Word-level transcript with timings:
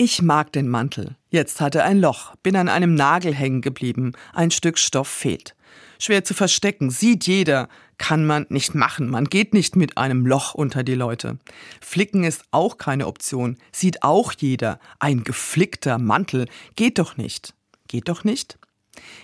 Ich 0.00 0.22
mag 0.22 0.52
den 0.52 0.68
Mantel. 0.68 1.16
Jetzt 1.28 1.60
hat 1.60 1.74
er 1.74 1.82
ein 1.82 1.98
Loch, 1.98 2.36
bin 2.44 2.54
an 2.54 2.68
einem 2.68 2.94
Nagel 2.94 3.34
hängen 3.34 3.62
geblieben, 3.62 4.12
ein 4.32 4.52
Stück 4.52 4.78
Stoff 4.78 5.08
fehlt. 5.08 5.56
Schwer 5.98 6.22
zu 6.22 6.34
verstecken, 6.34 6.90
sieht 6.90 7.26
jeder, 7.26 7.68
kann 7.98 8.24
man 8.24 8.46
nicht 8.48 8.76
machen, 8.76 9.10
man 9.10 9.24
geht 9.24 9.54
nicht 9.54 9.74
mit 9.74 9.98
einem 9.98 10.24
Loch 10.24 10.54
unter 10.54 10.84
die 10.84 10.94
Leute. 10.94 11.40
Flicken 11.80 12.22
ist 12.22 12.44
auch 12.52 12.78
keine 12.78 13.08
Option, 13.08 13.58
sieht 13.72 14.04
auch 14.04 14.32
jeder, 14.38 14.78
ein 15.00 15.24
geflickter 15.24 15.98
Mantel 15.98 16.46
geht 16.76 17.00
doch 17.00 17.16
nicht. 17.16 17.54
Geht 17.88 18.08
doch 18.08 18.22
nicht? 18.22 18.56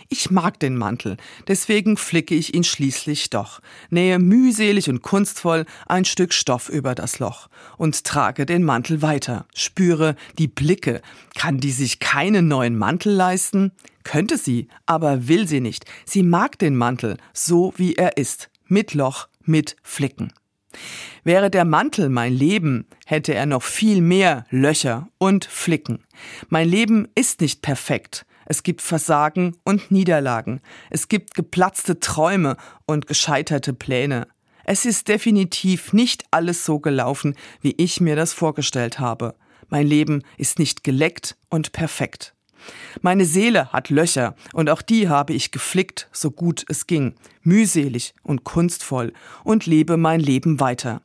Ich 0.08 0.30
mag 0.30 0.58
den 0.60 0.76
Mantel, 0.76 1.16
deswegen 1.48 1.96
flicke 1.96 2.34
ich 2.34 2.54
ihn 2.54 2.64
schließlich 2.64 3.30
doch, 3.30 3.60
nähe 3.90 4.18
mühselig 4.18 4.88
und 4.88 5.02
kunstvoll 5.02 5.64
ein 5.86 6.04
Stück 6.04 6.32
Stoff 6.32 6.68
über 6.68 6.94
das 6.94 7.18
Loch 7.18 7.48
und 7.76 8.04
trage 8.04 8.46
den 8.46 8.64
Mantel 8.64 9.02
weiter, 9.02 9.46
spüre 9.54 10.16
die 10.38 10.48
Blicke. 10.48 11.02
Kann 11.34 11.58
die 11.58 11.72
sich 11.72 12.00
keinen 12.00 12.48
neuen 12.48 12.76
Mantel 12.76 13.12
leisten? 13.12 13.72
Könnte 14.04 14.36
sie, 14.36 14.68
aber 14.86 15.28
will 15.28 15.48
sie 15.48 15.60
nicht. 15.60 15.86
Sie 16.04 16.22
mag 16.22 16.58
den 16.58 16.76
Mantel, 16.76 17.16
so 17.32 17.72
wie 17.76 17.94
er 17.94 18.16
ist, 18.16 18.50
mit 18.66 18.94
Loch, 18.94 19.28
mit 19.42 19.76
Flicken. 19.82 20.32
Wäre 21.22 21.50
der 21.50 21.64
Mantel 21.64 22.08
mein 22.08 22.34
Leben, 22.34 22.86
hätte 23.06 23.34
er 23.34 23.46
noch 23.46 23.62
viel 23.62 24.00
mehr 24.00 24.44
Löcher 24.50 25.08
und 25.18 25.44
Flicken. 25.44 26.04
Mein 26.48 26.68
Leben 26.68 27.08
ist 27.14 27.40
nicht 27.40 27.62
perfekt, 27.62 28.26
es 28.46 28.62
gibt 28.62 28.82
Versagen 28.82 29.56
und 29.64 29.90
Niederlagen. 29.90 30.60
Es 30.90 31.08
gibt 31.08 31.34
geplatzte 31.34 32.00
Träume 32.00 32.56
und 32.86 33.06
gescheiterte 33.06 33.72
Pläne. 33.72 34.26
Es 34.64 34.84
ist 34.86 35.08
definitiv 35.08 35.92
nicht 35.92 36.24
alles 36.30 36.64
so 36.64 36.78
gelaufen, 36.78 37.34
wie 37.60 37.74
ich 37.76 38.00
mir 38.00 38.16
das 38.16 38.32
vorgestellt 38.32 38.98
habe. 38.98 39.34
Mein 39.68 39.86
Leben 39.86 40.22
ist 40.38 40.58
nicht 40.58 40.84
geleckt 40.84 41.36
und 41.50 41.72
perfekt. 41.72 42.34
Meine 43.02 43.26
Seele 43.26 43.72
hat 43.72 43.90
Löcher 43.90 44.36
und 44.54 44.70
auch 44.70 44.80
die 44.80 45.08
habe 45.08 45.34
ich 45.34 45.50
geflickt, 45.50 46.08
so 46.12 46.30
gut 46.30 46.64
es 46.68 46.86
ging, 46.86 47.14
mühselig 47.42 48.14
und 48.22 48.44
kunstvoll 48.44 49.12
und 49.42 49.66
lebe 49.66 49.98
mein 49.98 50.20
Leben 50.20 50.60
weiter. 50.60 51.02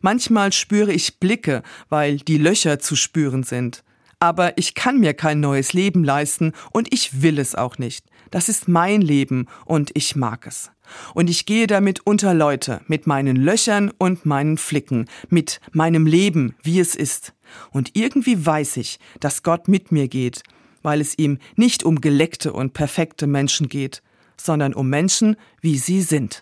Manchmal 0.00 0.52
spüre 0.52 0.92
ich 0.92 1.18
Blicke, 1.18 1.62
weil 1.88 2.18
die 2.18 2.38
Löcher 2.38 2.78
zu 2.78 2.94
spüren 2.94 3.42
sind 3.42 3.82
aber 4.20 4.56
ich 4.58 4.74
kann 4.74 5.00
mir 5.00 5.14
kein 5.14 5.40
neues 5.40 5.72
Leben 5.72 6.04
leisten 6.04 6.52
und 6.70 6.92
ich 6.92 7.22
will 7.22 7.38
es 7.38 7.54
auch 7.54 7.78
nicht. 7.78 8.04
Das 8.30 8.48
ist 8.48 8.68
mein 8.68 9.00
Leben 9.00 9.46
und 9.64 9.90
ich 9.94 10.14
mag 10.14 10.46
es. 10.46 10.70
Und 11.14 11.30
ich 11.30 11.46
gehe 11.46 11.66
damit 11.66 12.00
unter 12.04 12.34
Leute, 12.34 12.80
mit 12.86 13.06
meinen 13.06 13.36
Löchern 13.36 13.90
und 13.96 14.26
meinen 14.26 14.58
Flicken, 14.58 15.08
mit 15.28 15.60
meinem 15.72 16.06
Leben, 16.06 16.54
wie 16.62 16.80
es 16.80 16.94
ist. 16.94 17.32
Und 17.70 17.96
irgendwie 17.96 18.44
weiß 18.44 18.76
ich, 18.76 18.98
dass 19.20 19.42
Gott 19.42 19.68
mit 19.68 19.90
mir 19.90 20.08
geht, 20.08 20.42
weil 20.82 21.00
es 21.00 21.18
ihm 21.18 21.38
nicht 21.56 21.84
um 21.84 22.00
geleckte 22.00 22.52
und 22.52 22.72
perfekte 22.72 23.26
Menschen 23.26 23.68
geht, 23.68 24.02
sondern 24.36 24.74
um 24.74 24.88
Menschen, 24.88 25.36
wie 25.60 25.78
sie 25.78 26.02
sind. 26.02 26.38